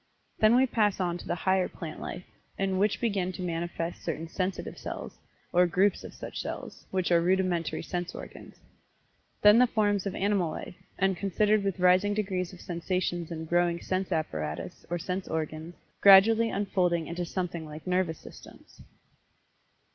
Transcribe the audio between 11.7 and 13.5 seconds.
rising degrees of sensations and